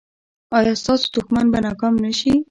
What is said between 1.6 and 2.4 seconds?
ناکام نه شي؟